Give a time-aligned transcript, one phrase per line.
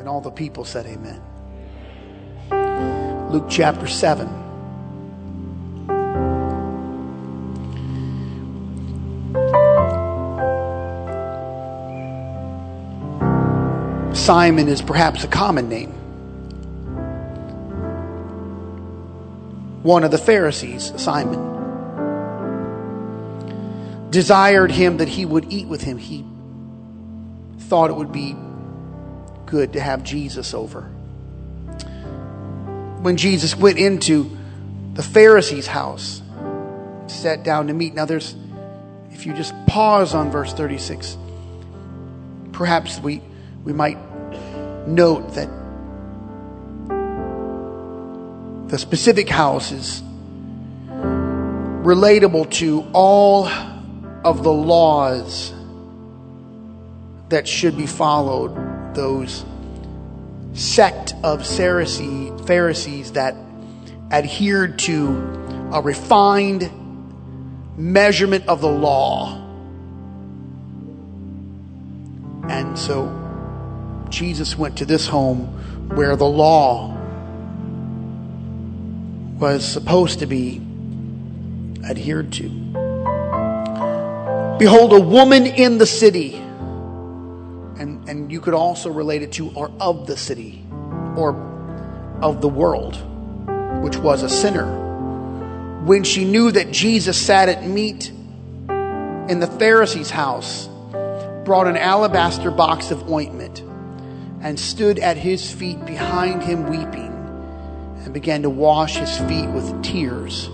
[0.00, 1.20] And all the people said, Amen.
[3.30, 4.26] Luke chapter 7.
[14.14, 15.90] Simon is perhaps a common name.
[19.82, 21.38] One of the Pharisees, Simon,
[24.08, 25.98] desired him that he would eat with him.
[25.98, 26.24] He
[27.58, 28.34] thought it would be
[29.50, 30.82] good to have Jesus over.
[33.02, 34.36] When Jesus went into
[34.94, 36.22] the Pharisee's house,
[37.06, 37.94] sat down to meat.
[37.94, 38.34] Now, there's,
[39.10, 41.16] if you just pause on verse 36,
[42.52, 43.22] perhaps we,
[43.64, 43.98] we might
[44.86, 45.48] note that
[48.68, 50.02] the specific house is
[51.82, 53.48] relatable to all
[54.24, 55.52] of the laws
[57.30, 58.54] that should be followed,
[58.94, 59.44] those
[60.52, 63.34] sect of Pharisees that
[64.10, 66.70] adhered to a refined
[67.76, 69.36] measurement of the law.
[72.48, 73.16] And so
[74.08, 76.96] Jesus went to this home where the law
[79.38, 80.60] was supposed to be
[81.88, 82.48] adhered to.
[84.58, 86.42] Behold, a woman in the city,
[87.80, 90.62] and, and you could also relate it to or of the city
[91.16, 91.34] or
[92.20, 92.94] of the world,
[93.82, 94.66] which was a sinner.
[95.86, 100.68] When she knew that Jesus sat at meat in the Pharisee's house,
[101.46, 103.60] brought an alabaster box of ointment
[104.42, 107.10] and stood at his feet behind him weeping
[108.04, 110.50] and began to wash his feet with tears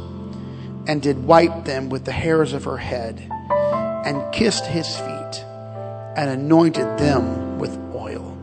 [0.86, 3.20] and did wipe them with the hairs of her head
[4.06, 5.15] and kissed his feet
[6.16, 8.36] and anointed them with oil.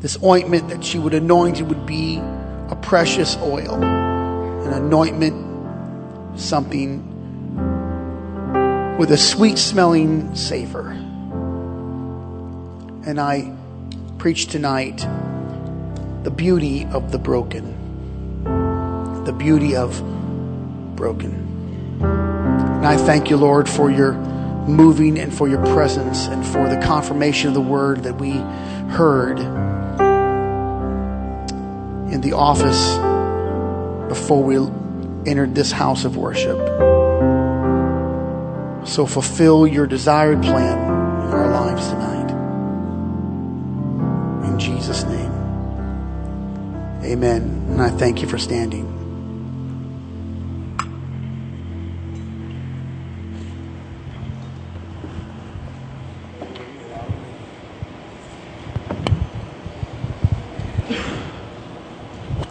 [0.00, 2.18] This ointment that she would anoint it would be
[2.70, 7.02] a precious oil, an anointment, something
[8.96, 10.90] with a sweet smelling savor.
[13.04, 13.52] And I
[14.18, 14.98] preach tonight
[16.22, 17.74] the beauty of the broken.
[19.24, 20.00] The beauty of
[20.94, 21.32] broken.
[22.00, 24.14] And I thank you, Lord, for your
[24.68, 28.32] moving and for your presence and for the confirmation of the word that we
[28.90, 29.38] heard
[32.12, 32.96] in the office
[34.08, 34.56] before we
[35.30, 36.58] entered this house of worship.
[38.86, 42.30] So fulfill your desired plan in our lives tonight.
[44.48, 45.32] In Jesus' name.
[47.02, 47.42] Amen.
[47.70, 48.95] And I thank you for standing.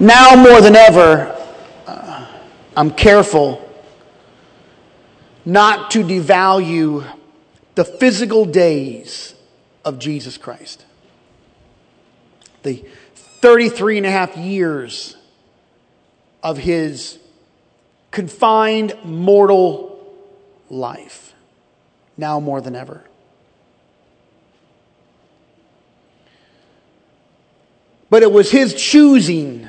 [0.05, 1.35] Now more than ever,
[1.87, 2.27] uh,
[2.77, 3.67] I'm careful
[5.43, 7.03] not to devalue
[7.73, 9.33] the physical days
[9.83, 10.85] of Jesus Christ
[12.61, 15.17] the 33 and a half years
[16.43, 17.17] of his
[18.11, 20.15] confined mortal
[20.69, 21.33] life,
[22.15, 23.03] now more than ever.
[28.11, 29.67] But it was his choosing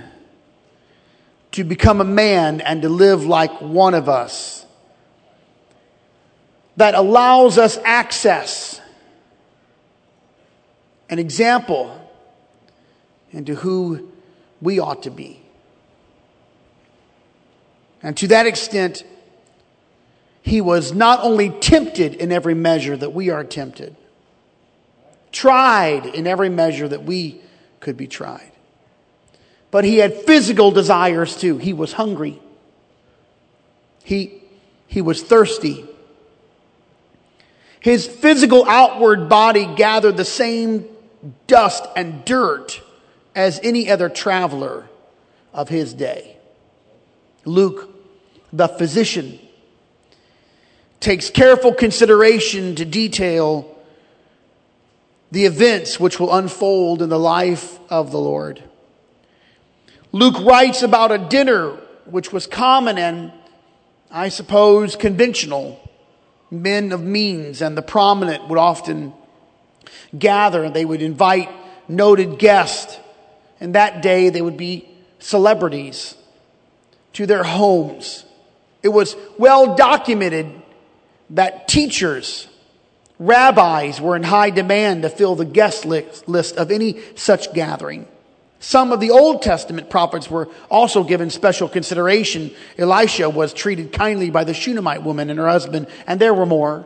[1.56, 4.66] to become a man and to live like one of us.
[6.76, 8.78] That allows us access,
[11.08, 11.98] an example
[13.30, 14.12] into who
[14.60, 15.40] we ought to be.
[18.02, 19.04] And to that extent,
[20.42, 23.96] he was not only tempted in every measure that we are tempted,
[25.32, 27.40] tried in every measure that we
[27.80, 28.52] could be tried,
[29.70, 31.58] but he had physical desires too.
[31.58, 32.40] He was hungry,
[34.04, 34.42] he,
[34.86, 35.84] he was thirsty.
[37.80, 40.86] His physical outward body gathered the same
[41.46, 42.80] dust and dirt
[43.32, 44.88] as any other traveler
[45.52, 46.36] of his day.
[47.44, 47.88] Luke,
[48.52, 49.38] the physician,
[50.98, 53.72] takes careful consideration to detail
[55.30, 58.62] the events which will unfold in the life of the Lord.
[60.12, 61.70] Luke writes about a dinner
[62.04, 63.32] which was common and,
[64.10, 65.80] I suppose, conventional.
[66.50, 69.12] Men of means and the prominent would often
[70.16, 71.50] gather and they would invite
[71.88, 72.98] noted guests
[73.60, 74.88] and that day they would be
[75.18, 76.14] celebrities
[77.14, 78.24] to their homes.
[78.82, 80.52] It was well documented
[81.30, 82.48] that teachers
[83.18, 88.06] Rabbis were in high demand to fill the guest list of any such gathering.
[88.66, 92.50] Some of the Old Testament prophets were also given special consideration.
[92.76, 96.84] Elisha was treated kindly by the Shunammite woman and her husband, and there were more.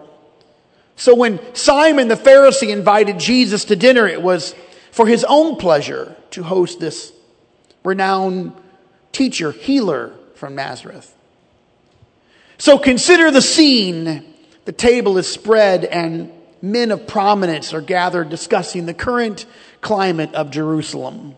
[0.97, 4.55] So when Simon the Pharisee invited Jesus to dinner, it was
[4.93, 7.15] for his own pleasure to host this
[7.83, 8.53] renowned
[9.11, 11.17] teacher, healer from Nazareth.
[12.59, 14.35] So consider the scene.
[14.67, 16.31] The table is spread and
[16.61, 19.47] men of prominence are gathered discussing the current
[19.81, 21.37] climate of Jerusalem.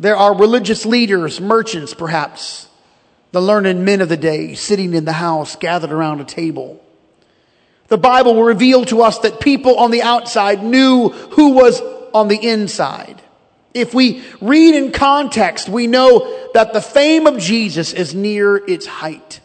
[0.00, 2.68] There are religious leaders, merchants perhaps,
[3.32, 6.82] the learned men of the day sitting in the house gathered around a table.
[7.88, 11.82] The Bible will reveal to us that people on the outside knew who was
[12.14, 13.20] on the inside.
[13.74, 18.86] If we read in context, we know that the fame of Jesus is near its
[18.86, 19.40] height.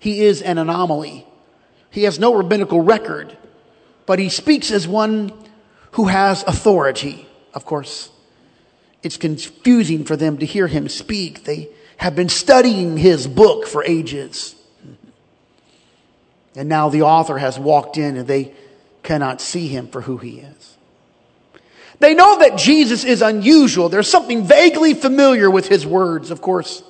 [0.00, 1.28] He is an anomaly.
[1.90, 3.38] He has no rabbinical record,
[4.04, 5.32] but he speaks as one
[5.92, 8.10] who has authority, of course.
[9.04, 11.44] It's confusing for them to hear him speak.
[11.44, 11.68] They
[11.98, 14.56] have been studying his book for ages.
[16.56, 18.54] And now the author has walked in and they
[19.02, 20.76] cannot see him for who he is.
[22.00, 23.88] They know that Jesus is unusual.
[23.88, 26.82] There's something vaguely familiar with his words, of course.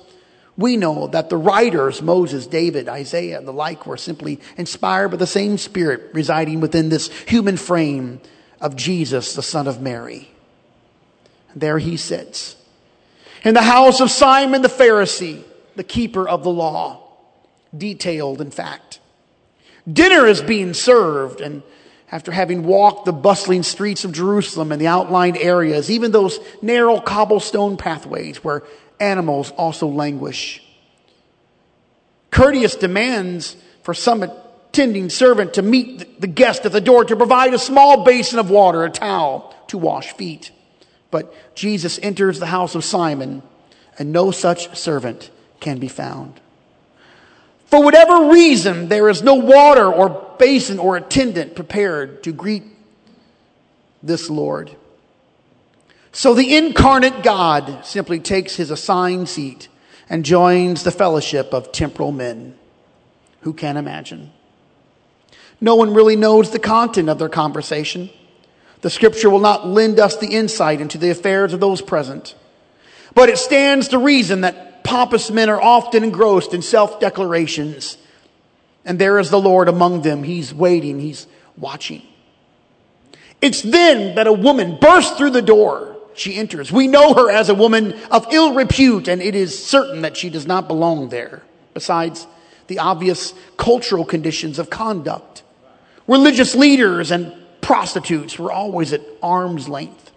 [0.57, 5.17] We know that the writers, Moses, David, Isaiah, and the like, were simply inspired by
[5.17, 8.21] the same spirit residing within this human frame
[8.61, 10.29] of Jesus, the Son of Mary.
[11.55, 12.55] There he sits.
[13.43, 15.43] In the house of Simon the Pharisee,
[15.75, 17.01] the keeper of the law.
[17.75, 18.99] Detailed, in fact.
[19.91, 21.61] Dinner is being served, and
[22.11, 26.99] after having walked the bustling streets of Jerusalem and the outlying areas, even those narrow
[26.99, 28.63] cobblestone pathways where
[28.99, 30.63] animals also languish,
[32.31, 37.53] courteous demands for some attending servant to meet the guest at the door to provide
[37.53, 40.51] a small basin of water, a towel to wash feet.
[41.15, 43.41] But Jesus enters the house of Simon,
[43.97, 45.31] and no such servant
[45.61, 46.41] can be found.
[47.67, 52.63] For whatever reason, there is no water or basin or attendant prepared to greet
[54.03, 54.75] this Lord.
[56.11, 59.69] So the incarnate God simply takes his assigned seat
[60.09, 62.57] and joins the fellowship of temporal men.
[63.43, 64.33] Who can imagine?
[65.61, 68.09] No one really knows the content of their conversation.
[68.85, 72.35] The scripture will not lend us the insight into the affairs of those present.
[73.15, 77.97] But it stands to reason that pompous men are often engrossed in self declarations.
[78.85, 80.21] And there is the Lord among them.
[80.21, 81.25] He's waiting, He's
[81.57, 82.03] watching.
[83.41, 85.97] It's then that a woman bursts through the door.
[86.13, 86.71] She enters.
[86.71, 90.29] We know her as a woman of ill repute, and it is certain that she
[90.29, 91.41] does not belong there,
[91.73, 92.27] besides
[92.67, 95.41] the obvious cultural conditions of conduct.
[96.05, 97.33] Religious leaders and
[97.65, 100.11] prostitutes were always at arm's length.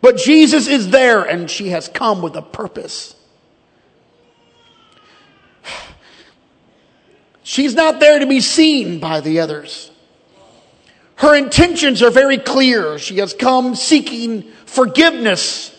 [0.00, 3.14] But Jesus is there and she has come with a purpose.
[7.42, 9.90] She's not there to be seen by the others.
[11.16, 12.98] Her intentions are very clear.
[12.98, 15.78] She has come seeking forgiveness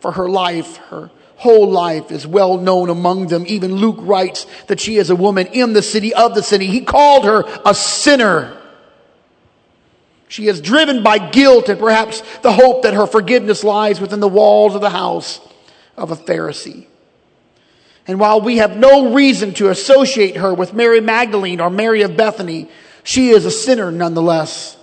[0.00, 0.76] for her life.
[0.76, 3.44] Her whole life is well known among them.
[3.48, 6.66] Even Luke writes that she is a woman in the city of the city.
[6.66, 8.58] He called her a sinner.
[10.32, 14.26] She is driven by guilt and perhaps the hope that her forgiveness lies within the
[14.26, 15.42] walls of the house
[15.94, 16.86] of a Pharisee.
[18.06, 22.16] And while we have no reason to associate her with Mary Magdalene or Mary of
[22.16, 22.70] Bethany,
[23.04, 24.78] she is a sinner nonetheless.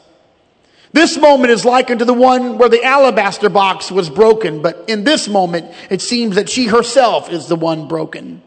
[0.93, 5.03] This moment is likened to the one where the alabaster box was broken, but in
[5.03, 8.43] this moment, it seems that she herself is the one broken.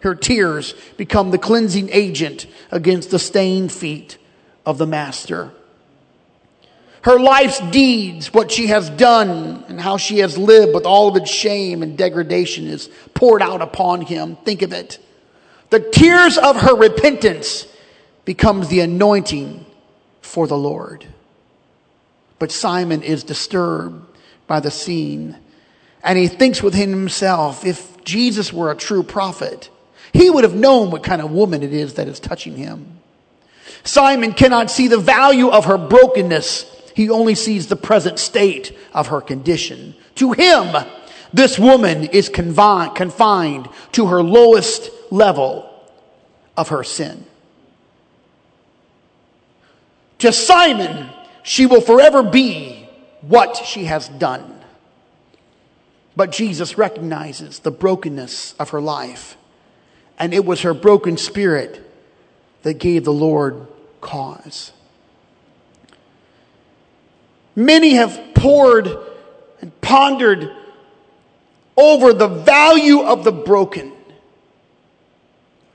[0.00, 4.18] Her tears become the cleansing agent against the stained feet
[4.66, 5.50] of the Master
[7.04, 11.16] her life's deeds, what she has done, and how she has lived with all of
[11.16, 14.36] its shame and degradation is poured out upon him.
[14.36, 14.98] Think of it.
[15.68, 17.66] The tears of her repentance
[18.24, 19.66] becomes the anointing
[20.22, 21.06] for the Lord.
[22.38, 24.02] But Simon is disturbed
[24.46, 25.36] by the scene,
[26.02, 29.68] and he thinks within himself, if Jesus were a true prophet,
[30.14, 32.98] he would have known what kind of woman it is that is touching him.
[33.82, 39.08] Simon cannot see the value of her brokenness he only sees the present state of
[39.08, 39.94] her condition.
[40.16, 40.74] To him,
[41.32, 45.68] this woman is confined to her lowest level
[46.56, 47.26] of her sin.
[50.18, 51.10] To Simon,
[51.42, 52.88] she will forever be
[53.20, 54.60] what she has done.
[56.16, 59.36] But Jesus recognizes the brokenness of her life.
[60.18, 61.80] And it was her broken spirit
[62.62, 63.66] that gave the Lord
[64.00, 64.70] cause.
[67.56, 68.96] Many have pored
[69.60, 70.50] and pondered
[71.76, 73.92] over the value of the broken.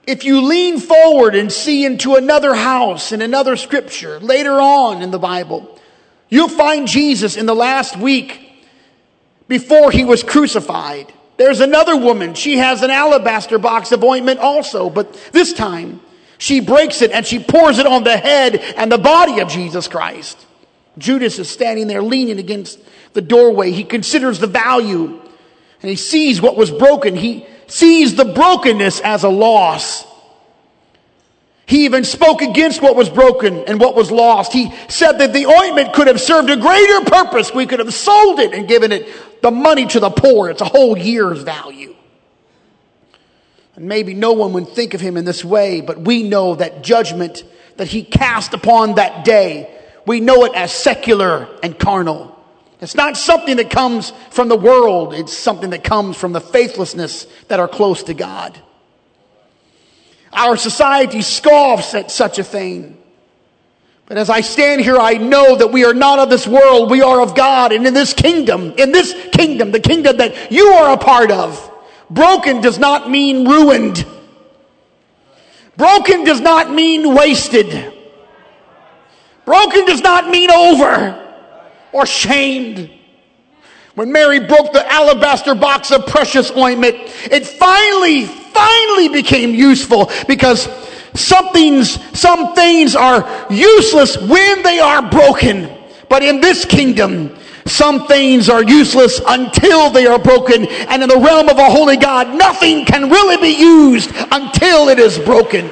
[0.07, 5.11] If you lean forward and see into another house in another scripture later on in
[5.11, 5.77] the Bible,
[6.29, 8.65] you'll find Jesus in the last week
[9.47, 11.13] before he was crucified.
[11.37, 12.33] There's another woman.
[12.33, 16.01] She has an alabaster box of ointment also, but this time
[16.37, 19.87] she breaks it and she pours it on the head and the body of Jesus
[19.87, 20.45] Christ.
[20.97, 22.79] Judas is standing there leaning against
[23.13, 23.71] the doorway.
[23.71, 25.19] He considers the value
[25.81, 27.15] and he sees what was broken.
[27.15, 30.05] He sees the brokenness as a loss.
[31.65, 34.51] He even spoke against what was broken and what was lost.
[34.51, 37.53] He said that the ointment could have served a greater purpose.
[37.53, 40.49] We could have sold it and given it the money to the poor.
[40.49, 41.95] It's a whole year's value.
[43.75, 46.81] And maybe no one would think of him in this way, but we know that
[46.83, 47.43] judgment
[47.77, 49.69] that he cast upon that day,
[50.09, 52.35] we know it as secular and carnal.
[52.81, 57.27] It's not something that comes from the world, it's something that comes from the faithlessness
[57.47, 58.59] that are close to God.
[60.33, 62.97] Our society scoffs at such a thing.
[64.07, 67.03] But as I stand here, I know that we are not of this world, we
[67.03, 67.71] are of God.
[67.71, 71.71] And in this kingdom, in this kingdom, the kingdom that you are a part of,
[72.09, 74.03] broken does not mean ruined.
[75.77, 77.98] Broken does not mean wasted.
[79.49, 81.19] Broken does not mean over
[81.91, 82.91] or shamed.
[83.95, 86.97] When Mary broke the alabaster box of precious ointment,
[87.31, 90.69] it finally, finally became useful because
[91.15, 95.75] some things, some things are useless when they are broken.
[96.09, 100.67] But in this kingdom, some things are useless until they are broken.
[100.67, 104.99] And in the realm of a holy God, nothing can really be used until it
[104.99, 105.71] is broken.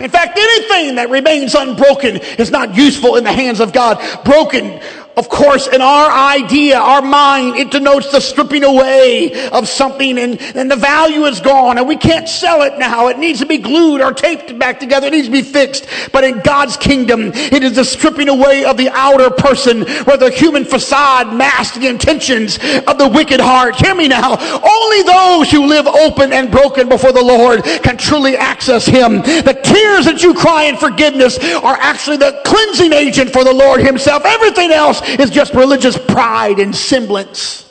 [0.00, 4.02] In fact, anything that remains unbroken is not useful in the hands of God.
[4.24, 4.80] Broken
[5.16, 10.40] of course, in our idea, our mind, it denotes the stripping away of something and,
[10.40, 13.06] and the value is gone and we can't sell it now.
[13.06, 15.06] It needs to be glued or taped back together.
[15.06, 15.86] It needs to be fixed.
[16.10, 20.30] But in God's kingdom, it is the stripping away of the outer person where the
[20.30, 22.56] human facade masks the intentions
[22.88, 23.76] of the wicked heart.
[23.76, 24.36] Hear me now.
[24.36, 29.18] Only those who live open and broken before the Lord can truly access Him.
[29.18, 33.80] The tears that you cry in forgiveness are actually the cleansing agent for the Lord
[33.80, 34.24] Himself.
[34.24, 37.63] Everything else is just religious pride and semblance.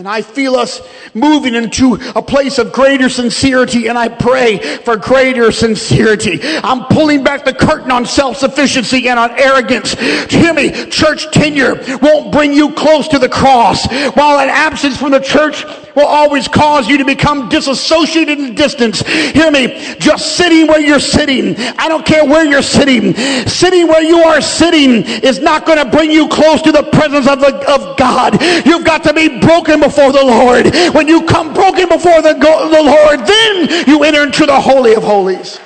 [0.00, 0.80] And I feel us
[1.12, 6.40] moving into a place of greater sincerity, and I pray for greater sincerity.
[6.42, 9.92] I'm pulling back the curtain on self-sufficiency and on arrogance.
[9.92, 15.10] Hear me, church tenure won't bring you close to the cross, while an absence from
[15.10, 19.00] the church will always cause you to become disassociated and distance.
[19.02, 23.14] Hear me, just sitting where you're sitting, I don't care where you're sitting,
[23.46, 27.26] sitting where you are sitting is not going to bring you close to the presence
[27.26, 28.40] of, the, of God.
[28.64, 30.74] You've got to be broken before the Lord.
[30.94, 35.02] When you come broken before the, the Lord, then you enter into the Holy of
[35.02, 35.58] Holies.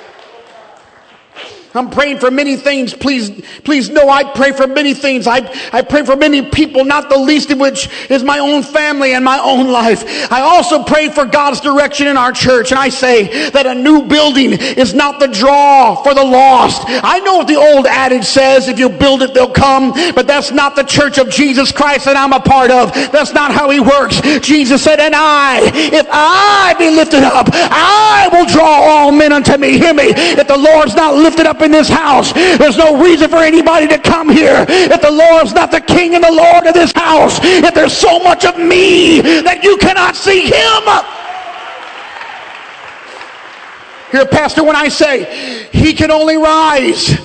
[1.75, 2.93] I'm praying for many things.
[2.93, 3.29] Please,
[3.63, 5.27] please know I pray for many things.
[5.27, 5.37] I,
[5.73, 9.25] I pray for many people, not the least of which is my own family and
[9.25, 10.31] my own life.
[10.31, 12.71] I also pray for God's direction in our church.
[12.71, 16.83] And I say that a new building is not the draw for the lost.
[16.87, 19.91] I know what the old adage says, if you build it, they'll come.
[20.13, 22.93] But that's not the church of Jesus Christ that I'm a part of.
[23.11, 24.21] That's not how he works.
[24.39, 29.57] Jesus said, and I, if I be lifted up, I will draw all men unto
[29.57, 29.77] me.
[29.77, 30.05] Hear me.
[30.15, 32.31] If the Lord's not lifted up in this house.
[32.31, 36.23] There's no reason for anybody to come here if the Lord's not the king and
[36.23, 37.39] the Lord of this house.
[37.41, 40.83] If there's so much of me that you cannot see him.
[44.11, 47.17] Here, Pastor, when I say he can only rise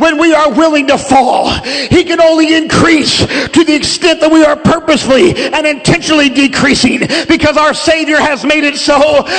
[0.00, 1.50] when we are willing to fall.
[1.62, 7.56] He can only increase to the extent that we are purposefully and intentionally decreasing because
[7.56, 8.98] our Savior has made it so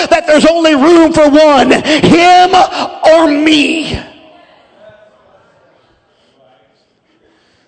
[0.10, 2.54] that there's only room for one, him
[3.12, 4.11] or me.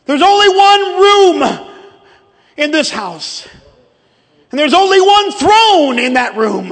[0.05, 1.69] There's only one room
[2.57, 3.48] in this house.
[4.51, 6.69] And there's only one throne in that room.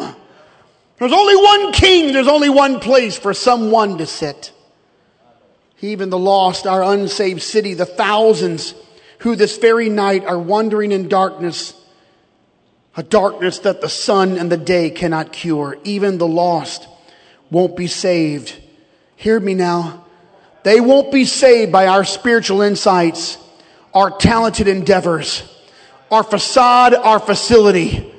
[0.97, 2.13] There's only one king.
[2.13, 4.51] There's only one place for someone to sit.
[5.81, 8.75] Even the lost, our unsaved city, the thousands
[9.19, 11.73] who this very night are wandering in darkness,
[12.95, 15.79] a darkness that the sun and the day cannot cure.
[15.83, 16.87] Even the lost
[17.49, 18.55] won't be saved.
[19.15, 20.00] Hear me now.
[20.63, 23.37] They won't be saved by our spiritual insights,
[23.93, 25.43] our talented endeavors,
[26.11, 28.13] our facade, our facility.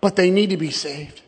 [0.00, 1.22] But they need to be saved.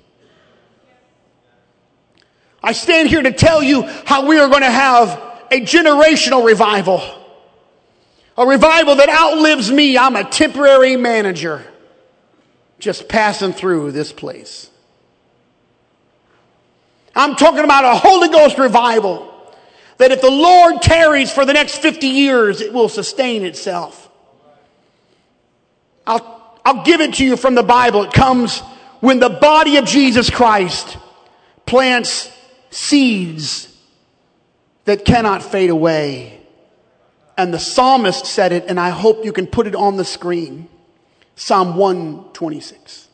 [2.62, 5.10] I stand here to tell you how we are going to have
[5.50, 7.02] a generational revival.
[8.36, 9.98] A revival that outlives me.
[9.98, 11.64] I'm a temporary manager
[12.78, 14.70] just passing through this place.
[17.18, 19.34] I'm talking about a Holy Ghost revival
[19.96, 24.08] that if the Lord tarries for the next 50 years, it will sustain itself.
[26.06, 28.04] I'll, I'll give it to you from the Bible.
[28.04, 28.60] It comes
[29.00, 30.96] when the body of Jesus Christ
[31.66, 32.30] plants
[32.70, 33.76] seeds
[34.84, 36.40] that cannot fade away.
[37.36, 40.68] And the psalmist said it, and I hope you can put it on the screen.
[41.34, 43.08] Psalm 126.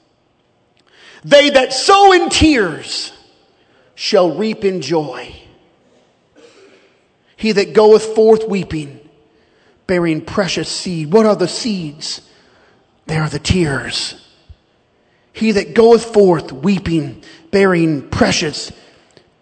[1.24, 3.13] They that sow in tears
[3.94, 5.34] shall reap in joy.
[7.36, 9.00] He that goeth forth weeping,
[9.86, 11.12] bearing precious seed.
[11.12, 12.20] What are the seeds?
[13.06, 14.20] They are the tears.
[15.32, 18.72] He that goeth forth weeping, bearing precious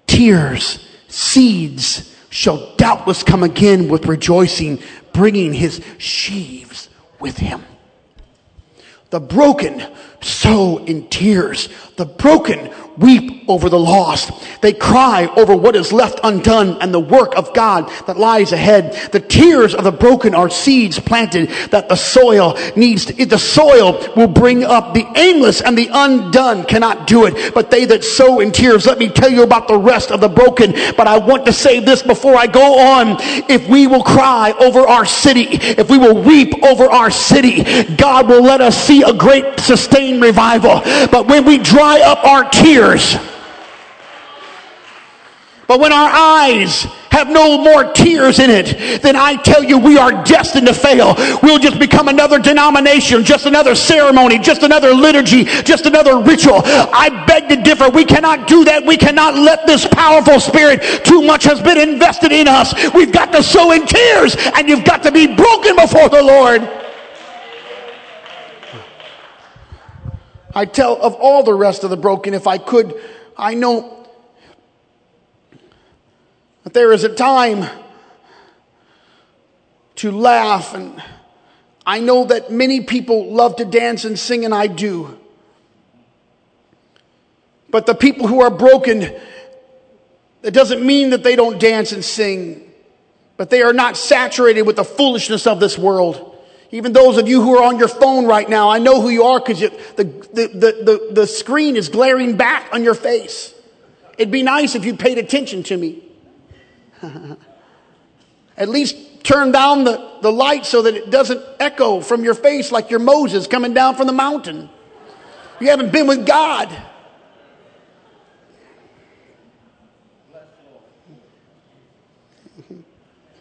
[0.06, 4.82] tears, seeds, shall doubtless come again with rejoicing,
[5.12, 6.88] bringing his sheaves
[7.20, 7.62] with him.
[9.10, 9.86] The broken
[10.24, 11.68] sow in tears.
[11.96, 14.32] The broken weep over the lost.
[14.60, 18.92] They cry over what is left undone and the work of God that lies ahead.
[19.12, 23.98] The tears of the broken are seeds planted that the soil needs to, the soil
[24.14, 28.40] will bring up the aimless and the undone cannot do it, but they that sow
[28.40, 28.86] in tears.
[28.86, 31.80] Let me tell you about the rest of the broken, but I want to say
[31.80, 33.16] this before I go on.
[33.48, 37.62] If we will cry over our city, if we will weep over our city,
[37.96, 40.80] God will let us see a great sustained revival.
[41.10, 43.16] But when we dry up our tears,
[45.72, 49.96] but when our eyes have no more tears in it, then I tell you we
[49.96, 51.14] are destined to fail.
[51.42, 56.60] We'll just become another denomination, just another ceremony, just another liturgy, just another ritual.
[56.64, 57.88] I beg to differ.
[57.88, 58.84] We cannot do that.
[58.84, 62.74] We cannot let this powerful spirit, too much has been invested in us.
[62.92, 66.68] We've got to sow in tears and you've got to be broken before the Lord.
[70.54, 73.00] I tell of all the rest of the broken, if I could,
[73.36, 74.06] I know
[76.64, 77.68] that there is a time
[79.96, 81.02] to laugh, and
[81.86, 85.18] I know that many people love to dance and sing, and I do.
[87.70, 89.02] But the people who are broken,
[90.42, 92.70] it doesn't mean that they don't dance and sing,
[93.38, 96.31] but they are not saturated with the foolishness of this world.
[96.74, 99.24] Even those of you who are on your phone right now, I know who you
[99.24, 103.54] are because the, the, the, the, the screen is glaring back on your face.
[104.16, 106.02] It'd be nice if you paid attention to me.
[108.56, 112.72] At least turn down the, the light so that it doesn't echo from your face
[112.72, 114.70] like you're Moses coming down from the mountain.
[115.60, 116.74] You haven't been with God.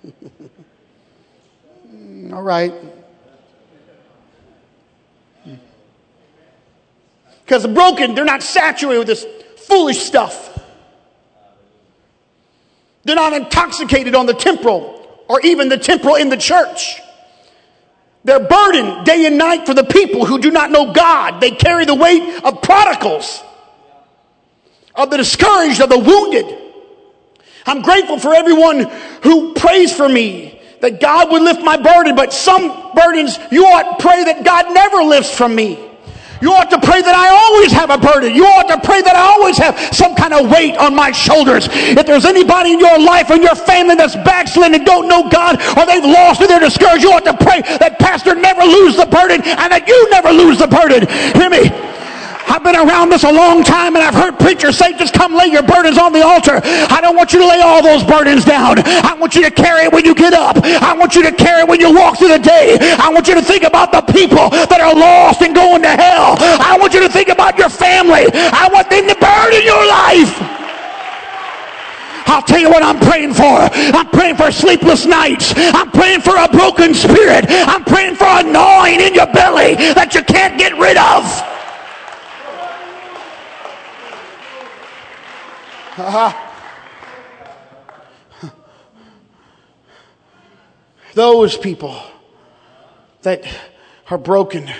[2.34, 2.74] All right.
[7.52, 9.28] Because broken, they're not saturated with this
[9.68, 10.58] foolish stuff.
[13.04, 17.02] They're not intoxicated on the temporal or even the temporal in the church.
[18.24, 21.42] They're burdened day and night for the people who do not know God.
[21.42, 23.44] They carry the weight of prodigals,
[24.96, 26.58] of the discouraged, of the wounded.
[27.66, 28.90] I'm grateful for everyone
[29.24, 34.00] who prays for me that God would lift my burden, but some burdens you ought
[34.00, 35.91] pray that God never lifts from me.
[36.42, 38.34] You ought to pray that I always have a burden.
[38.34, 41.70] You ought to pray that I always have some kind of weight on my shoulders.
[41.70, 45.62] If there's anybody in your life or your family that's backslidden and don't know God
[45.78, 49.06] or they've lost and they're discouraged, you ought to pray that pastor never lose the
[49.06, 51.06] burden and that you never lose the burden.
[51.38, 51.91] Hear me?
[52.52, 55.48] I've been around this a long time and I've heard preachers say, just come lay
[55.48, 56.60] your burdens on the altar.
[56.92, 58.84] I don't want you to lay all those burdens down.
[58.84, 60.58] I want you to carry it when you get up.
[60.60, 62.76] I want you to carry it when you walk through the day.
[63.00, 66.36] I want you to think about the people that are lost and going to hell.
[66.60, 68.28] I want you to think about your family.
[68.36, 70.36] I want them to burden your life.
[72.28, 73.64] I'll tell you what I'm praying for.
[73.96, 75.54] I'm praying for sleepless nights.
[75.56, 77.46] I'm praying for a broken spirit.
[77.48, 81.24] I'm praying for a gnawing in your belly that you can't get rid of.
[91.14, 92.02] Those people
[93.24, 93.44] that
[94.10, 94.72] are broken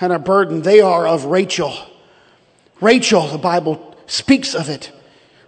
[0.00, 1.72] and are burdened, they are of Rachel.
[2.80, 4.90] Rachel, the Bible speaks of it.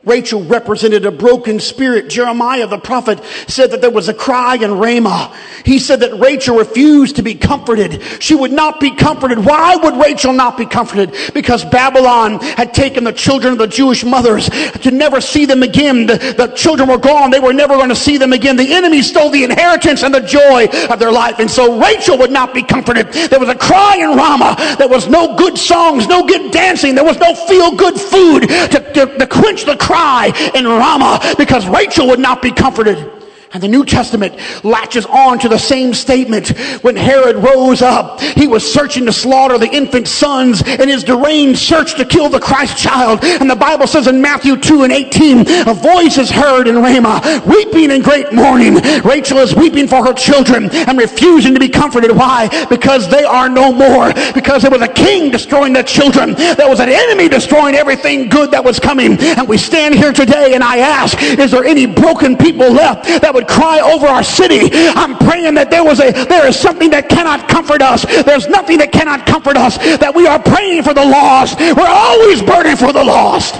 [0.07, 2.09] Rachel represented a broken spirit.
[2.09, 5.37] Jeremiah, the prophet, said that there was a cry in Ramah.
[5.64, 8.01] He said that Rachel refused to be comforted.
[8.23, 9.45] She would not be comforted.
[9.45, 11.12] Why would Rachel not be comforted?
[11.35, 16.07] Because Babylon had taken the children of the Jewish mothers to never see them again.
[16.07, 17.33] The, the children were gone.
[17.33, 18.55] They were never going to see them again.
[18.55, 21.40] The enemy stole the inheritance and the joy of their life.
[21.40, 23.12] And so Rachel would not be comforted.
[23.12, 24.77] There was a cry in Ramah.
[24.79, 26.95] There was no good songs, no good dancing.
[26.95, 31.67] There was no feel good food to, to, to quench the cry in Ramah because
[31.69, 33.15] Rachel would not be comforted.
[33.57, 36.49] And the New Testament latches on to the same statement.
[36.83, 41.61] When Herod rose up, he was searching to slaughter the infant sons in his deranged
[41.61, 43.25] search to kill the Christ child.
[43.25, 47.45] And the Bible says in Matthew 2 and 18, a voice is heard in Ramah,
[47.47, 48.75] weeping in great mourning.
[49.01, 52.14] Rachel is weeping for her children and refusing to be comforted.
[52.14, 52.66] Why?
[52.69, 54.12] Because they are no more.
[54.35, 56.35] Because there was a king destroying the children.
[56.35, 59.19] There was an enemy destroying everything good that was coming.
[59.19, 63.33] And we stand here today and I ask, is there any broken people left that
[63.33, 64.71] would cry over our city.
[64.73, 68.05] I'm praying that there was a there is something that cannot comfort us.
[68.25, 69.79] There's nothing that cannot comfort us.
[69.79, 71.59] That we are praying for the lost.
[71.59, 73.55] We're always burning for the lost.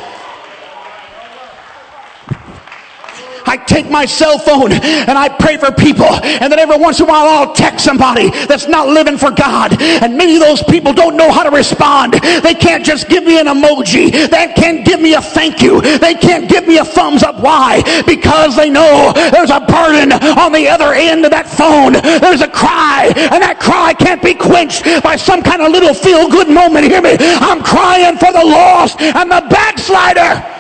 [3.47, 6.07] I take my cell phone and I pray for people.
[6.07, 9.81] And then every once in a while I'll text somebody that's not living for God.
[9.81, 12.15] And many of those people don't know how to respond.
[12.15, 14.11] They can't just give me an emoji.
[14.29, 15.81] They can't give me a thank you.
[15.81, 17.41] They can't give me a thumbs up.
[17.41, 17.83] Why?
[18.07, 21.93] Because they know there's a burden on the other end of that phone.
[21.93, 26.29] There's a cry and that cry can't be quenched by some kind of little feel
[26.29, 26.87] good moment.
[26.87, 27.17] Hear me?
[27.21, 30.56] I'm crying for the lost and the backslider.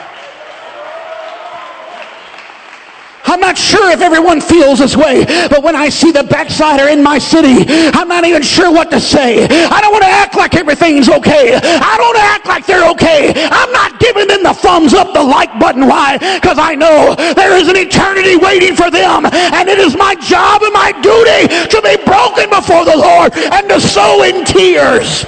[3.27, 7.03] I'm not sure if everyone feels this way, but when I see the backslider in
[7.03, 9.45] my city, I'm not even sure what to say.
[9.45, 11.55] I don't want to act like everything's okay.
[11.55, 13.33] I don't act like they're okay.
[13.35, 15.87] I'm not giving them the thumbs up, the like button.
[15.87, 16.19] Why?
[16.19, 20.63] Because I know there is an eternity waiting for them, and it is my job
[20.63, 25.25] and my duty to be broken before the Lord and to sow in tears.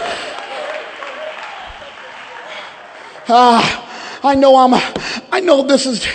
[3.28, 3.84] Ah.
[4.22, 4.74] I know I'm,
[5.30, 6.06] I know this is,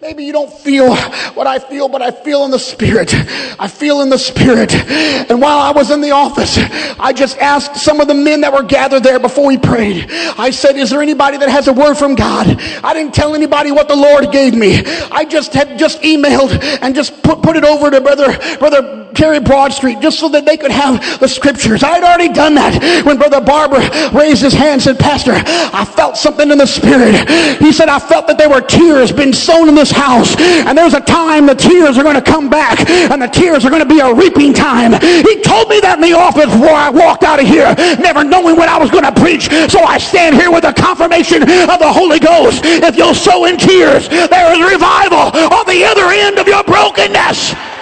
[0.00, 0.94] Maybe you don't feel
[1.34, 3.12] what I feel, but I feel in the Spirit.
[3.58, 4.72] I feel in the Spirit.
[4.72, 6.56] And while I was in the office,
[7.00, 10.06] I just asked some of the men that were gathered there before we prayed.
[10.38, 12.46] I said, is there anybody that has a word from God?
[12.84, 14.84] I didn't tell anybody what the Lord gave me.
[15.10, 19.40] I just had just emailed and just put, put it over to brother, brother Terry
[19.40, 21.82] Broadstreet just so that they could have the scriptures.
[21.82, 23.80] I had already done that when brother Barber
[24.16, 27.28] raised his hand and said, Pastor, I felt something in the Spirit.
[27.58, 30.36] He said, I felt that there were tears being sown in the this house.
[30.38, 33.70] And there's a time the tears are going to come back and the tears are
[33.70, 34.92] going to be a reaping time.
[34.92, 38.56] He told me that in the office before I walked out of here, never knowing
[38.56, 39.48] what I was going to preach.
[39.70, 42.62] So I stand here with the confirmation of the Holy Ghost.
[42.64, 47.77] If you'll sow in tears, there is revival on the other end of your brokenness.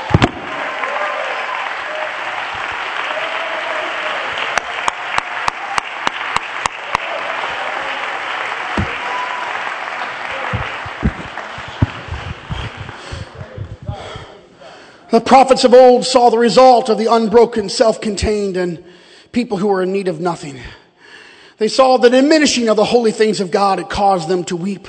[15.17, 18.85] The prophets of old saw the result of the unbroken, self contained, and
[19.33, 20.61] people who were in need of nothing.
[21.57, 23.79] They saw the diminishing of the holy things of God.
[23.79, 24.87] It caused them to weep.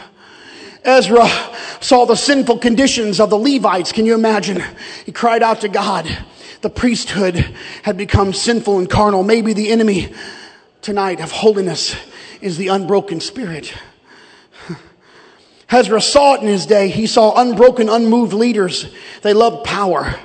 [0.84, 1.30] Ezra
[1.80, 3.94] saw the sinful conditions of the Levites.
[3.94, 4.62] Can you imagine?
[5.06, 6.06] He cried out to God.
[6.60, 7.36] The priesthood
[7.84, 9.24] had become sinful and carnal.
[9.24, 10.14] Maybe the enemy
[10.82, 11.96] tonight of holiness
[12.42, 13.74] is the unbroken spirit.
[15.70, 16.88] Ezra saw it in his day.
[16.90, 18.90] He saw unbroken, unmoved leaders.
[19.22, 20.18] They loved power.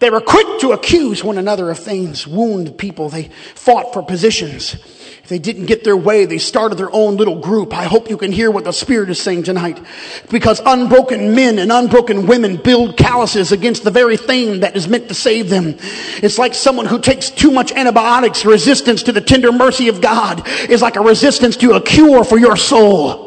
[0.00, 3.08] They were quick to accuse one another of things, wound people.
[3.08, 4.74] They fought for positions.
[5.22, 7.72] If they didn't get their way, they started their own little group.
[7.72, 9.80] I hope you can hear what the Spirit is saying tonight.
[10.28, 15.08] Because unbroken men and unbroken women build calluses against the very thing that is meant
[15.08, 15.76] to save them.
[16.22, 18.44] It's like someone who takes too much antibiotics.
[18.44, 22.36] Resistance to the tender mercy of God is like a resistance to a cure for
[22.36, 23.23] your soul.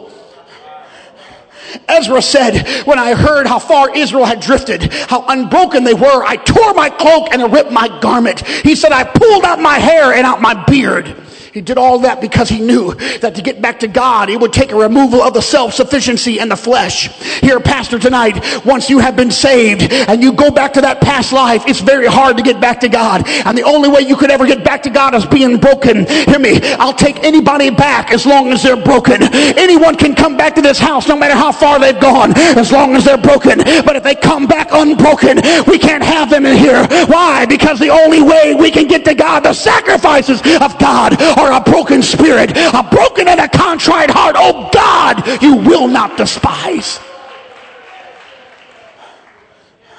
[1.88, 6.38] Ezra said, when I heard how far Israel had drifted, how unbroken they were, I
[6.38, 8.45] tore my cloak and ripped my garment.
[8.47, 11.26] He said, I pulled out my hair and out my beard.
[11.57, 14.53] He did all that because he knew that to get back to God, it would
[14.53, 17.07] take a removal of the self-sufficiency and the flesh.
[17.41, 21.33] Here, Pastor, tonight, once you have been saved and you go back to that past
[21.33, 23.27] life, it's very hard to get back to God.
[23.27, 26.05] And the only way you could ever get back to God is being broken.
[26.05, 26.61] Hear me.
[26.73, 29.23] I'll take anybody back as long as they're broken.
[29.33, 32.95] Anyone can come back to this house no matter how far they've gone as long
[32.95, 33.57] as they're broken.
[33.83, 36.85] But if they come back unbroken, we can't have them in here.
[37.07, 37.47] Why?
[37.47, 41.62] Because the only way we can get to God, the sacrifices of God are a
[41.62, 44.36] broken spirit, a broken and a contrite heart.
[44.38, 46.99] Oh God, God you will not despise.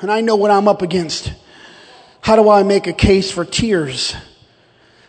[0.00, 1.32] And I know what I'm up against.
[2.20, 4.14] How do I make a case for tears?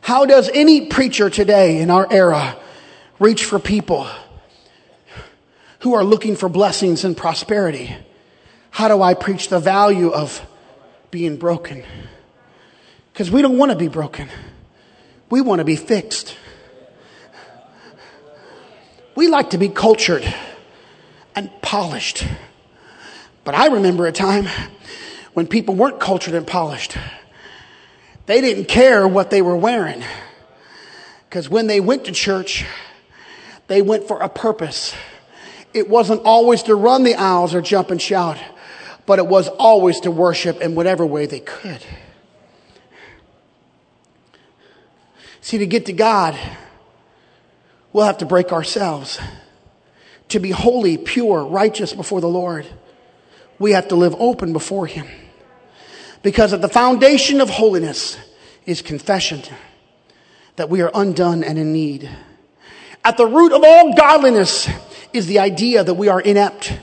[0.02, 2.56] How does any preacher today in our era
[3.20, 4.08] reach for people
[5.80, 7.96] who are looking for blessings and prosperity?
[8.72, 10.42] How do I preach the value of
[11.12, 11.84] being broken?
[13.12, 14.30] Because we don't want to be broken.
[15.30, 16.36] We want to be fixed.
[19.16, 20.24] We like to be cultured
[21.36, 22.26] and polished.
[23.44, 24.48] But I remember a time
[25.34, 26.98] when people weren't cultured and polished.
[28.26, 30.04] They didn't care what they were wearing.
[31.28, 32.66] Because when they went to church,
[33.68, 34.96] they went for a purpose.
[35.74, 38.38] It wasn't always to run the aisles or jump and shout,
[39.06, 41.84] but it was always to worship in whatever way they could.
[45.50, 46.38] See, to get to God,
[47.92, 49.20] we'll have to break ourselves.
[50.28, 52.68] To be holy, pure, righteous before the Lord,
[53.58, 55.08] we have to live open before Him.
[56.22, 58.16] Because at the foundation of holiness
[58.68, 59.42] is confession
[60.56, 62.08] that we are undone and in need.
[63.04, 64.70] At the root of all godliness
[65.14, 66.78] is the idea that we are inept,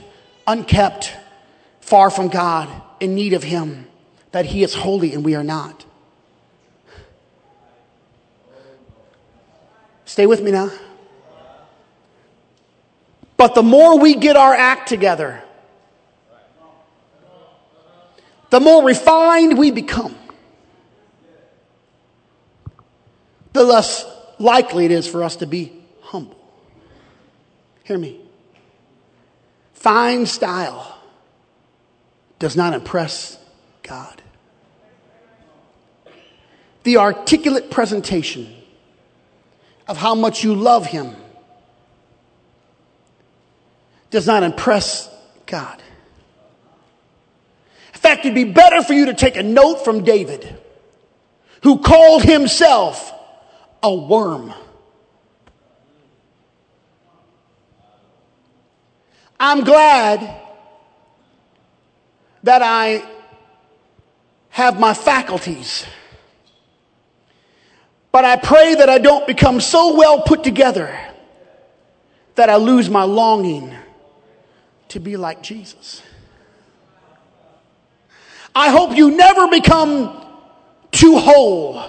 [0.45, 1.15] unkept,
[1.79, 2.67] far from God,
[2.99, 3.87] in need of Him,
[4.33, 5.85] that He is holy and we are not.
[10.07, 10.71] Stay with me now.
[13.35, 15.43] But the more we get our act together,
[18.49, 20.15] the more refined we become,
[23.51, 24.05] the less
[24.39, 26.39] likely it is for us to be humble.
[27.83, 28.21] Hear me.
[29.73, 30.99] Fine style
[32.39, 33.37] does not impress
[33.83, 34.21] God.
[36.83, 38.56] The articulate presentation
[39.87, 41.15] of how much you love Him
[44.09, 45.09] does not impress
[45.45, 45.81] God.
[47.93, 50.57] In fact, it'd be better for you to take a note from David,
[51.63, 53.11] who called himself
[53.81, 54.53] a worm.
[59.39, 60.41] I'm glad
[62.43, 63.03] that I
[64.49, 65.85] have my faculties.
[68.17, 70.99] But I pray that I don't become so well put together
[72.33, 73.75] that I lose my longing
[74.87, 76.01] to be like Jesus.
[78.55, 80.25] I hope you never become
[80.91, 81.83] too whole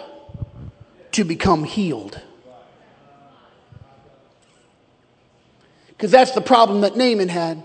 [1.12, 2.20] to become healed.
[5.86, 7.62] Because that's the problem that Naaman had.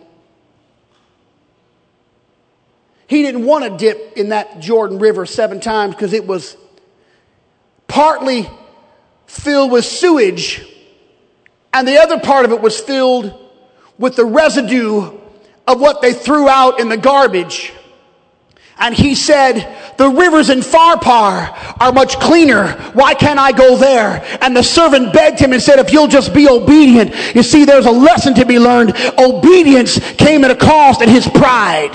[3.07, 6.55] He didn't want to dip in that Jordan River seven times because it was
[7.93, 8.49] partly
[9.27, 10.65] filled with sewage,
[11.71, 13.31] and the other part of it was filled
[13.99, 15.15] with the residue
[15.67, 17.71] of what they threw out in the garbage.
[18.79, 22.71] And he said, the rivers in Pharpar are much cleaner.
[22.93, 24.25] Why can't I go there?
[24.41, 27.13] And the servant begged him and said, if you'll just be obedient.
[27.35, 28.97] You see, there's a lesson to be learned.
[29.19, 31.93] Obedience came at a cost and his pride.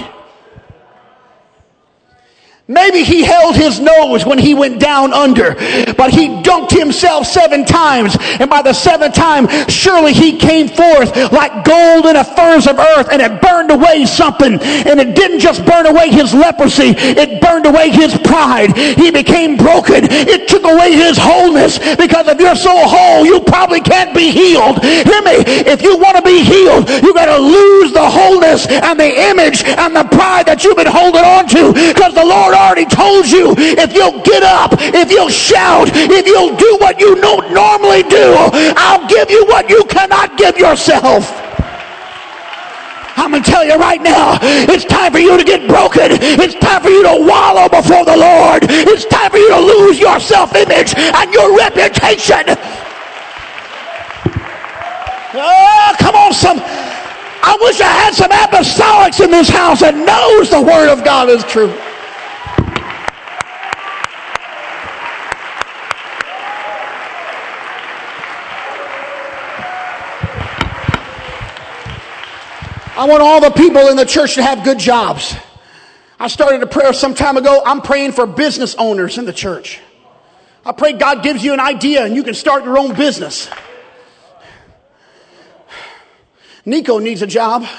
[2.71, 5.55] Maybe he held his nose when he went down under,
[5.95, 8.15] but he dunked himself seven times.
[8.21, 12.79] And by the seventh time, surely he came forth like gold in the furnace of
[12.79, 14.61] earth and it burned away something.
[14.61, 18.77] And it didn't just burn away his leprosy, it burned away his pride.
[18.77, 20.05] He became broken.
[20.05, 24.85] It took away his wholeness because if you're so whole, you probably can't be healed.
[24.85, 25.41] Hear me.
[25.65, 29.65] If you want to be healed, you got to lose the wholeness and the image
[29.65, 33.55] and the pride that you've been holding on to because the Lord already told you
[33.57, 38.35] if you'll get up, if you'll shout, if you'll do what you don't normally do,
[38.77, 41.31] I'll give you what you cannot give yourself.
[43.19, 46.07] I'm going to tell you right now, it's time for you to get broken.
[46.13, 48.63] It's time for you to wallow before the Lord.
[48.71, 52.57] It's time for you to lose your self-image and your reputation.
[55.35, 56.59] Oh, come on, some.
[56.59, 61.29] I wish I had some apostolics in this house that knows the word of God
[61.29, 61.75] is true.
[72.99, 75.37] I want all the people in the church to have good jobs.
[76.19, 77.63] I started a prayer some time ago.
[77.65, 79.79] I'm praying for business owners in the church.
[80.67, 83.49] I pray God gives you an idea and you can start your own business.
[86.65, 87.63] Nico needs a job.
[87.63, 87.77] uh-huh.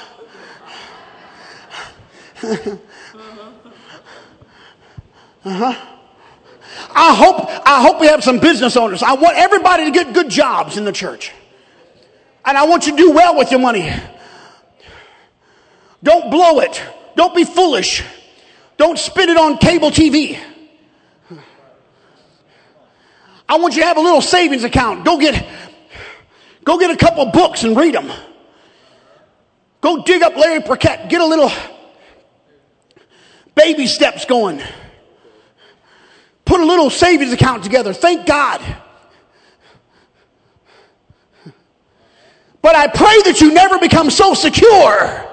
[6.92, 9.02] I hope, I hope we have some business owners.
[9.02, 11.30] I want everybody to get good jobs in the church.
[12.46, 13.92] And I want you to do well with your money.
[16.02, 16.82] Don't blow it.
[17.16, 18.02] Don't be foolish.
[18.76, 20.38] Don't spend it on cable TV.
[23.48, 25.04] I want you to have a little savings account.
[25.04, 25.46] Go get,
[26.64, 28.10] go get a couple books and read them.
[29.80, 31.08] Go dig up Larry Burkett.
[31.08, 31.50] Get a little
[33.54, 34.62] baby steps going.
[36.44, 37.92] Put a little savings account together.
[37.92, 38.62] Thank God.
[42.62, 45.29] But I pray that you never become so secure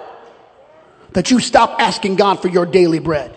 [1.17, 3.35] that you stop asking God for your daily bread.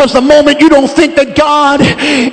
[0.00, 1.82] Because the moment you don't think that God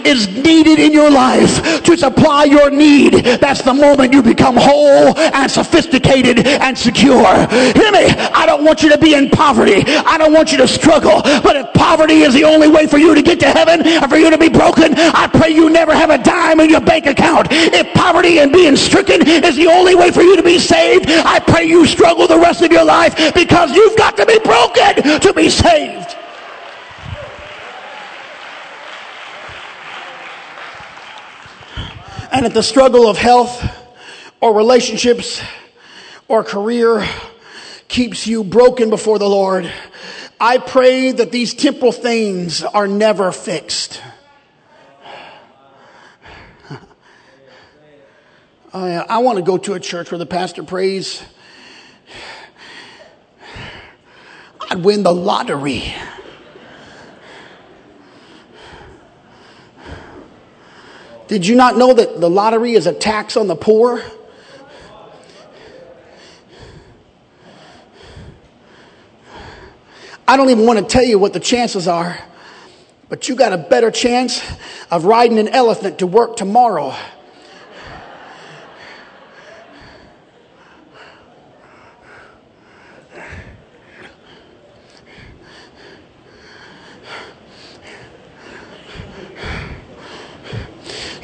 [0.07, 5.11] is needed in your life to supply your need, that's the moment you become whole
[5.19, 7.27] and sophisticated and secure.
[7.75, 8.07] Hear me?
[8.31, 9.83] I don't want you to be in poverty.
[9.85, 11.21] I don't want you to struggle.
[11.43, 14.15] But if poverty is the only way for you to get to heaven and for
[14.15, 17.49] you to be broken, I pray you never have a dime in your bank account.
[17.51, 21.39] If poverty and being stricken is the only way for you to be saved, I
[21.39, 25.33] pray you struggle the rest of your life because you've got to be broken to
[25.33, 26.15] be saved.
[32.31, 33.63] And if the struggle of health
[34.41, 35.41] or relationships
[36.27, 37.07] or career
[37.87, 39.71] keeps you broken before the Lord,
[40.39, 44.01] I pray that these temporal things are never fixed.
[48.73, 51.23] I, I want to go to a church where the pastor prays,
[54.69, 55.95] I'd win the lottery.
[61.27, 64.01] Did you not know that the lottery is a tax on the poor?
[70.27, 72.19] I don't even want to tell you what the chances are,
[73.07, 74.41] but you got a better chance
[74.91, 76.93] of riding an elephant to work tomorrow.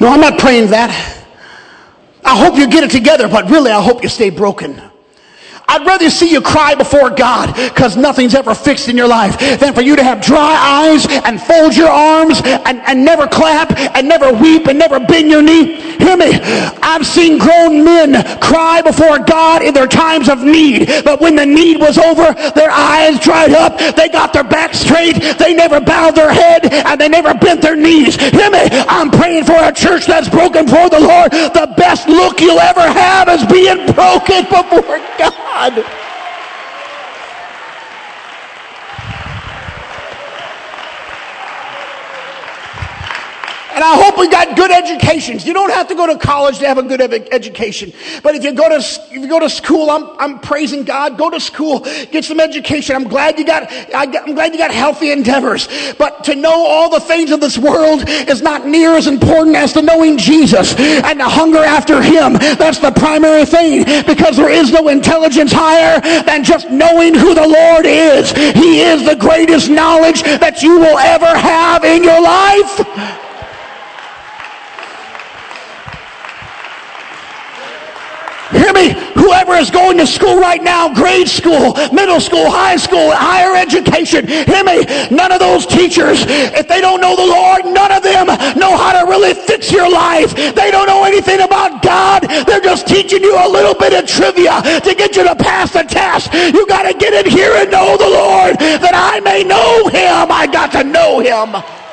[0.04, 0.90] No, I'm not praying that.
[2.22, 4.78] I hope you get it together, but really, I hope you stay broken.
[5.84, 9.74] I'd rather see you cry before God because nothing's ever fixed in your life than
[9.74, 14.08] for you to have dry eyes and fold your arms and, and never clap and
[14.08, 15.76] never weep and never bend your knee.
[15.98, 16.40] Hear me.
[16.80, 21.44] I've seen grown men cry before God in their times of need, but when the
[21.44, 23.76] need was over, their eyes dried up.
[23.94, 25.20] They got their back straight.
[25.38, 28.16] They never bowed their head and they never bent their knees.
[28.16, 28.68] Hear me.
[28.88, 31.30] I'm praying for a church that's broken for the Lord.
[31.30, 35.73] The best look you'll ever have is being broken before God.
[35.74, 36.13] God.
[43.74, 45.44] And I hope we got good educations.
[45.44, 47.92] You don't have to go to college to have a good education.
[48.22, 51.18] But if you go to, if you go to school, I'm, I'm praising God.
[51.18, 51.80] Go to school,
[52.12, 52.94] get some education.
[52.94, 55.66] I'm glad you got, I'm glad you got healthy endeavors.
[55.98, 59.72] But to know all the things of this world is not near as important as
[59.72, 62.34] to knowing Jesus and the hunger after Him.
[62.34, 67.46] That's the primary thing because there is no intelligence higher than just knowing who the
[67.46, 68.30] Lord is.
[68.54, 73.24] He is the greatest knowledge that you will ever have in your life.
[78.54, 78.94] Hear me?
[79.14, 84.26] Whoever is going to school right now, grade school, middle school, high school, higher education,
[84.26, 84.86] hear me?
[85.10, 88.92] None of those teachers, if they don't know the Lord, none of them know how
[88.92, 90.34] to really fix your life.
[90.34, 92.22] They don't know anything about God.
[92.46, 95.82] They're just teaching you a little bit of trivia to get you to pass the
[95.82, 96.32] test.
[96.32, 100.30] You got to get in here and know the Lord that I may know him.
[100.30, 101.83] I got to know him.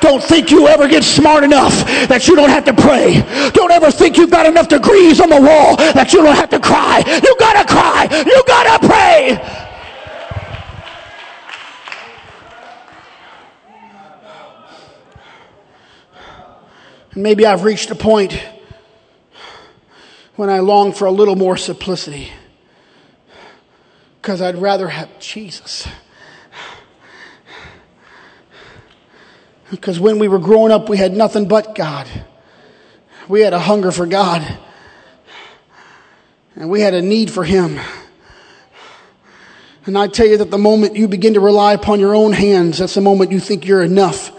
[0.00, 3.22] Don't think you ever get smart enough that you don't have to pray.
[3.52, 6.60] Don't ever think you've got enough degrees on the wall that you don't have to
[6.60, 7.02] cry.
[7.22, 8.08] You gotta cry.
[8.24, 9.62] You gotta pray.
[17.16, 18.40] maybe I've reached a point
[20.36, 22.30] when I long for a little more simplicity
[24.20, 25.88] because I'd rather have Jesus.
[29.70, 32.06] Because when we were growing up, we had nothing but God.
[33.28, 34.46] We had a hunger for God.
[36.54, 37.78] And we had a need for Him.
[39.84, 42.78] And I tell you that the moment you begin to rely upon your own hands,
[42.78, 44.32] that's the moment you think you're enough.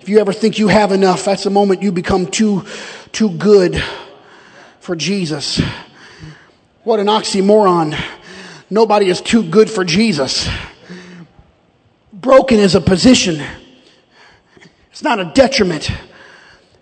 [0.00, 2.64] If you ever think you have enough, that's the moment you become too,
[3.12, 3.82] too good
[4.80, 5.60] for Jesus.
[6.82, 7.98] What an oxymoron.
[8.68, 10.48] Nobody is too good for Jesus.
[12.12, 13.42] Broken is a position.
[14.94, 15.90] It's not a detriment.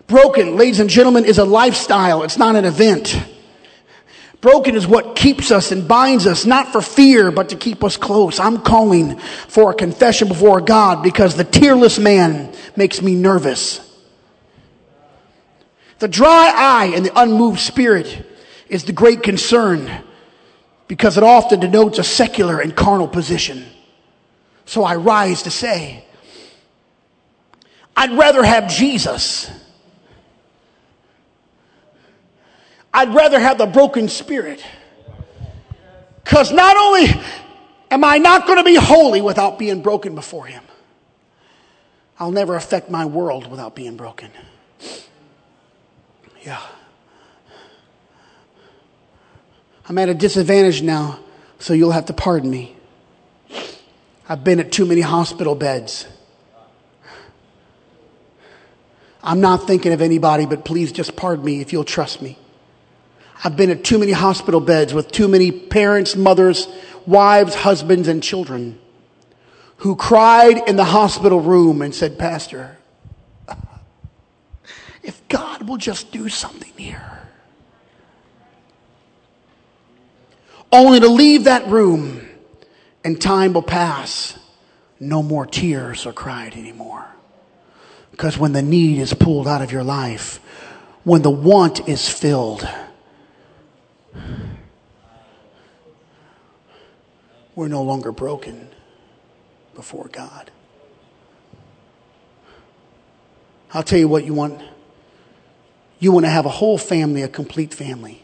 [0.06, 2.24] Broken, ladies and gentlemen, is a lifestyle.
[2.24, 3.18] It's not an event.
[4.42, 7.96] Broken is what keeps us and binds us, not for fear, but to keep us
[7.96, 8.38] close.
[8.38, 13.80] I'm calling for a confession before God because the tearless man makes me nervous.
[15.98, 18.26] The dry eye and the unmoved spirit
[18.68, 19.90] is the great concern
[20.86, 23.64] because it often denotes a secular and carnal position.
[24.66, 26.04] So I rise to say,
[27.96, 29.50] I'd rather have Jesus.
[32.92, 34.64] I'd rather have the broken spirit.
[36.24, 37.08] Because not only
[37.90, 40.62] am I not going to be holy without being broken before Him,
[42.18, 44.30] I'll never affect my world without being broken.
[46.42, 46.60] Yeah.
[49.88, 51.18] I'm at a disadvantage now,
[51.58, 52.76] so you'll have to pardon me.
[54.28, 56.06] I've been at too many hospital beds.
[59.22, 62.38] I'm not thinking of anybody, but please just pardon me if you'll trust me.
[63.44, 66.68] I've been at too many hospital beds with too many parents, mothers,
[67.06, 68.78] wives, husbands, and children
[69.78, 72.78] who cried in the hospital room and said, Pastor,
[75.02, 77.18] if God will just do something here.
[80.70, 82.26] Only to leave that room
[83.04, 84.38] and time will pass.
[85.00, 87.11] No more tears are cried anymore.
[88.22, 90.38] Because when the need is pulled out of your life,
[91.02, 92.64] when the want is filled,
[97.56, 98.68] we're no longer broken
[99.74, 100.52] before God.
[103.74, 104.62] I'll tell you what you want.
[105.98, 108.22] You want to have a whole family, a complete family.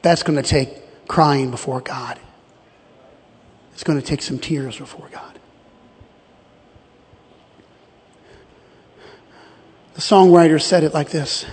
[0.00, 2.20] That's going to take crying before God.
[3.72, 5.33] It's going to take some tears before God.
[9.94, 11.46] The songwriter said it like this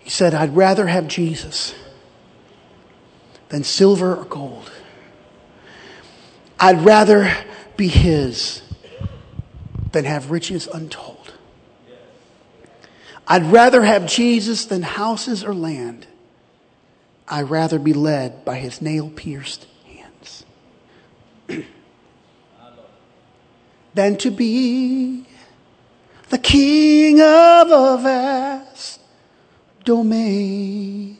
[0.00, 1.74] He said, I'd rather have Jesus
[3.48, 4.70] than silver or gold.
[6.58, 7.32] I'd rather
[7.76, 8.62] be His
[9.92, 11.32] than have riches untold.
[13.26, 16.06] I'd rather have Jesus than houses or land.
[17.28, 20.44] I'd rather be led by His nail pierced hands
[23.94, 25.26] than to be
[26.30, 29.00] the king of a vast
[29.84, 31.18] domain,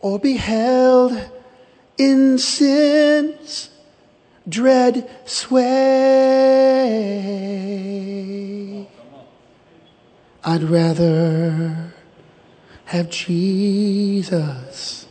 [0.00, 1.30] or be held
[1.96, 3.70] in sin's
[4.48, 5.68] dread sway.
[10.44, 11.92] I'd rather
[12.86, 15.06] have Jesus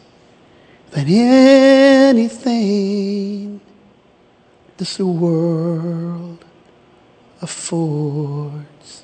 [0.92, 2.48] than anything
[4.78, 6.47] this world
[7.42, 9.04] affords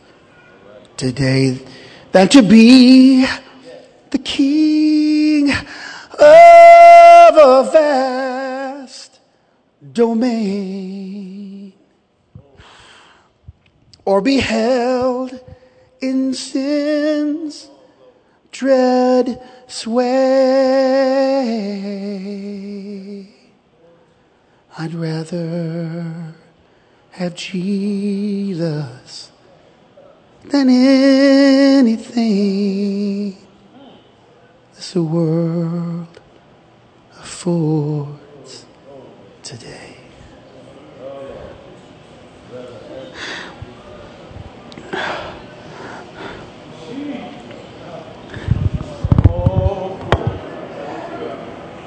[0.97, 1.59] today
[2.11, 3.25] than to be
[4.11, 9.19] the king of a vast
[9.91, 11.73] domain
[14.05, 15.39] or be held
[16.01, 17.69] in sin's
[18.51, 20.03] dread sway.
[24.77, 26.35] I'd rather
[27.13, 29.31] have Jesus
[30.45, 32.17] than anything
[34.75, 36.07] this world
[37.19, 38.65] affords
[39.43, 39.97] today.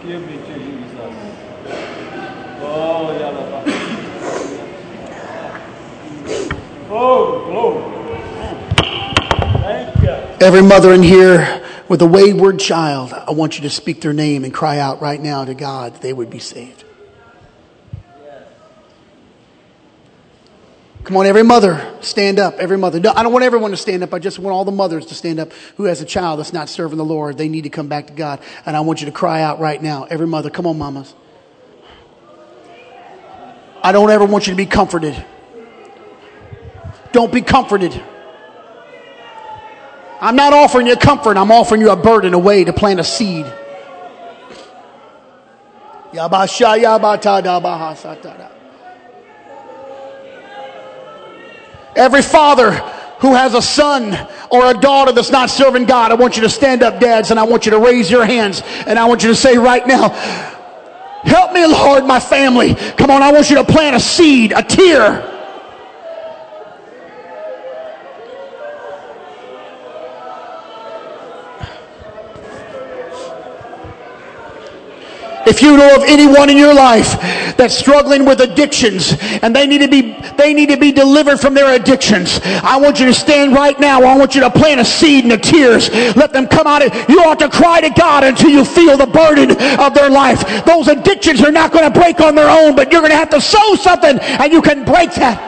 [0.06, 1.14] Give me to Jesus.
[2.62, 3.60] Oh, Yalaba.
[6.88, 7.82] Oh, glory.
[9.62, 10.25] Thank you.
[10.38, 14.44] Every mother in here with a wayward child, I want you to speak their name
[14.44, 16.84] and cry out right now to God they would be saved.
[21.04, 22.58] Come on, every mother, stand up.
[22.58, 23.00] Every mother.
[23.00, 24.12] No, I don't want everyone to stand up.
[24.12, 26.68] I just want all the mothers to stand up who has a child that's not
[26.68, 27.38] serving the Lord.
[27.38, 28.40] They need to come back to God.
[28.66, 30.04] And I want you to cry out right now.
[30.04, 31.14] Every mother, come on, mamas.
[33.82, 35.24] I don't ever want you to be comforted.
[37.12, 38.02] Don't be comforted.
[40.20, 41.36] I'm not offering you comfort.
[41.36, 43.46] I'm offering you a burden, a way to plant a seed.
[51.94, 52.72] Every father
[53.20, 54.16] who has a son
[54.50, 57.40] or a daughter that's not serving God, I want you to stand up, dads, and
[57.40, 60.10] I want you to raise your hands, and I want you to say right now,
[61.26, 62.76] Help me, Lord, my family.
[62.96, 65.35] Come on, I want you to plant a seed, a tear.
[75.46, 77.20] If you know of anyone in your life
[77.56, 81.54] that's struggling with addictions and they need to be they need to be delivered from
[81.54, 84.02] their addictions, I want you to stand right now.
[84.02, 85.88] I want you to plant a seed in the tears.
[86.16, 86.82] Let them come out.
[86.82, 90.64] Of, you ought to cry to God until you feel the burden of their life.
[90.64, 93.30] Those addictions are not going to break on their own, but you're going to have
[93.30, 95.45] to sow something and you can break that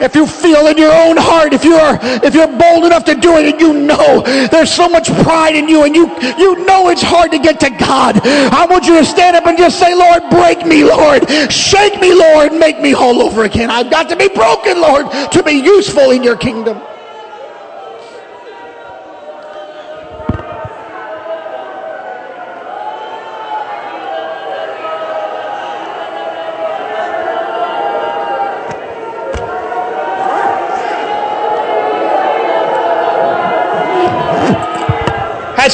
[0.00, 3.36] if you feel in your own heart, if you're if you're bold enough to do
[3.36, 6.06] it and you know there's so much pride in you and you
[6.38, 9.58] you know it's hard to get to God, I want you to stand up and
[9.58, 11.28] just say, Lord, break me, Lord.
[11.50, 13.70] Shake me, Lord, make me whole over again.
[13.70, 16.80] I've got to be broken, Lord, to be useful in your kingdom.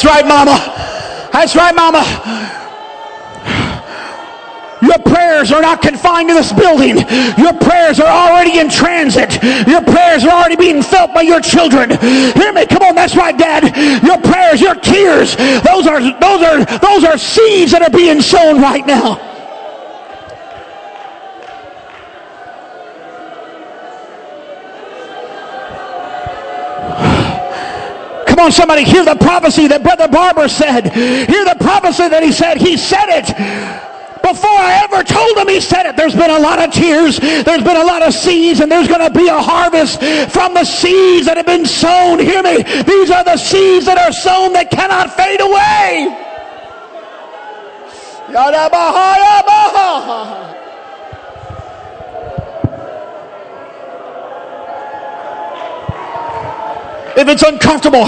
[0.04, 1.30] That's right, mama.
[1.32, 2.04] That's right, mama.
[4.82, 6.98] Your prayers are not confined to this building.
[7.38, 9.42] Your prayers are already in transit.
[9.66, 11.88] Your prayers are already being felt by your children.
[11.88, 12.66] Hear me.
[12.66, 12.94] Come on.
[12.94, 13.74] That's right, Dad.
[14.04, 18.60] Your prayers, your tears, those are those are those are seeds that are being sown
[18.60, 19.33] right now.
[28.44, 30.92] On, somebody, hear the prophecy that Brother Barber said.
[30.92, 32.58] Hear the prophecy that he said.
[32.58, 33.26] He said it.
[34.20, 35.96] Before I ever told him, he said it.
[35.96, 37.18] There's been a lot of tears.
[37.18, 40.00] There's been a lot of seeds, and there's going to be a harvest
[40.32, 42.18] from the seeds that have been sown.
[42.18, 42.62] Hear me.
[42.62, 46.08] These are the seeds that are sown that cannot fade away.
[57.16, 58.06] If it's uncomfortable,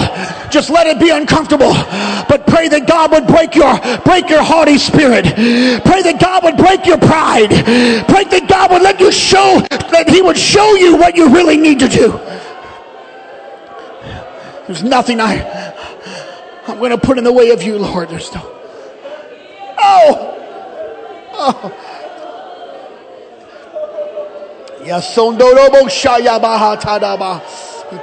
[0.49, 1.71] just let it be uncomfortable.
[2.27, 5.25] But pray that God would break your break your haughty spirit.
[5.25, 7.49] Pray that God would break your pride.
[7.49, 11.57] Pray that God would let you show that He would show you what you really
[11.57, 12.19] need to do.
[14.67, 15.73] There's nothing I
[16.67, 18.09] I'm going to put in the way of you, Lord.
[18.09, 18.41] There's no.
[19.79, 20.33] Oh.
[21.31, 21.83] Oh.
[26.77, 27.41] Tadaba.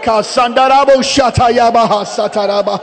[0.02, 2.80] Kasandarabo Shatayaba Sataraba.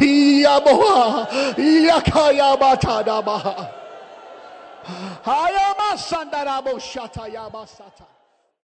[0.00, 1.26] Yaboa
[1.56, 3.68] Yakayaba Tadaba.
[5.24, 8.09] Hayama Sandarabo Shatayaba Sata.